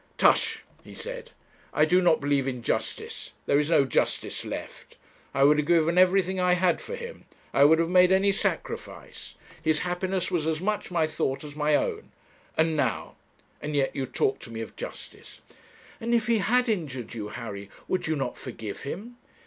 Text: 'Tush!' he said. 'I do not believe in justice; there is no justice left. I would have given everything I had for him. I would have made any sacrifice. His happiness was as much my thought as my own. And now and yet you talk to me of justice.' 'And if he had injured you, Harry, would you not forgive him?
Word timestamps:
'Tush!' 0.17 0.63
he 0.83 0.95
said. 0.95 1.29
'I 1.75 1.85
do 1.85 2.01
not 2.01 2.19
believe 2.19 2.47
in 2.47 2.63
justice; 2.63 3.33
there 3.45 3.59
is 3.59 3.69
no 3.69 3.85
justice 3.85 4.43
left. 4.43 4.97
I 5.31 5.43
would 5.43 5.59
have 5.59 5.67
given 5.67 5.99
everything 5.99 6.39
I 6.39 6.53
had 6.53 6.81
for 6.81 6.95
him. 6.95 7.25
I 7.53 7.65
would 7.65 7.77
have 7.77 7.87
made 7.87 8.11
any 8.11 8.31
sacrifice. 8.31 9.35
His 9.61 9.81
happiness 9.81 10.31
was 10.31 10.47
as 10.47 10.59
much 10.59 10.89
my 10.89 11.05
thought 11.05 11.43
as 11.43 11.55
my 11.55 11.75
own. 11.75 12.11
And 12.57 12.75
now 12.75 13.15
and 13.61 13.75
yet 13.75 13.95
you 13.95 14.07
talk 14.07 14.39
to 14.39 14.49
me 14.51 14.59
of 14.61 14.75
justice.' 14.75 15.39
'And 15.99 16.15
if 16.15 16.25
he 16.25 16.39
had 16.39 16.67
injured 16.67 17.13
you, 17.13 17.27
Harry, 17.27 17.69
would 17.87 18.07
you 18.07 18.15
not 18.15 18.39
forgive 18.39 18.81
him? 18.81 19.17